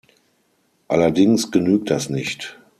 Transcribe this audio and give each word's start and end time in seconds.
Allerdings 0.87 1.51
genügt 1.51 1.91
das 1.91 2.09
nicht. 2.09 2.57